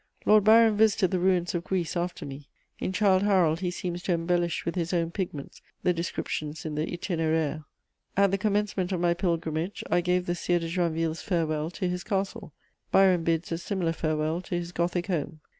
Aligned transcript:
Lord 0.25 0.43
Byron 0.45 0.77
visited 0.77 1.11
the 1.11 1.19
ruins 1.19 1.53
of 1.53 1.63
Greece 1.63 1.95
after 1.95 2.25
me: 2.25 2.47
in 2.79 2.91
Childe 2.91 3.21
Harold 3.21 3.59
he 3.59 3.69
seems 3.69 4.01
to 4.01 4.13
embellish 4.13 4.65
with 4.65 4.73
his 4.73 4.93
own 4.93 5.11
pigments 5.11 5.61
the 5.83 5.93
descriptions 5.93 6.65
in 6.65 6.73
the 6.73 6.87
Itinéraire. 6.87 7.65
At 8.17 8.31
the 8.31 8.39
commencement 8.39 8.91
of 8.91 8.99
my 8.99 9.13
pilgrimage 9.13 9.83
I 9.91 10.01
gave 10.01 10.25
the 10.25 10.33
Sire 10.33 10.57
de 10.57 10.69
Joinville's 10.69 11.21
farewell 11.21 11.69
to 11.69 11.87
his 11.87 12.03
castle: 12.03 12.51
Byron 12.91 13.23
bids 13.23 13.51
a 13.51 13.59
similar 13.59 13.93
farewell 13.93 14.41
to 14.41 14.55
his 14.55 14.71
Gothic 14.71 15.05
home. 15.05 15.39